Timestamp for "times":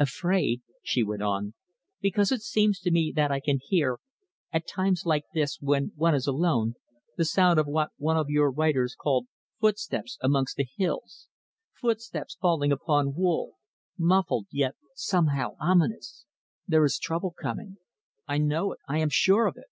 4.66-5.06